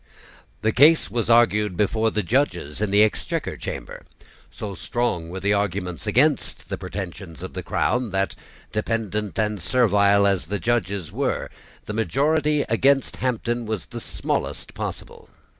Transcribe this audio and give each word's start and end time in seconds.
The 0.63 0.71
case 0.71 1.11
was 1.11 1.29
argued 1.29 1.77
before 1.77 2.09
the 2.09 2.23
judges 2.23 2.81
in 2.81 2.89
the 2.89 3.03
Exchequer 3.03 3.55
Chamber. 3.55 4.03
So 4.49 4.73
strong 4.73 5.29
were 5.29 5.39
the 5.41 5.53
arguments 5.53 6.07
against 6.07 6.69
the 6.69 6.77
pretensions 6.79 7.43
of 7.43 7.53
the 7.53 7.61
crown 7.61 8.09
that, 8.09 8.33
dependent 8.71 9.37
and 9.37 9.61
servile 9.61 10.25
as 10.25 10.47
the 10.47 10.57
judges 10.57 11.11
were, 11.11 11.49
the 11.85 11.93
majority 11.93 12.63
against 12.67 13.17
Hampden 13.17 13.67
was 13.67 13.85
the 13.85 14.01
smallest 14.01 14.73
possible. 14.73 15.29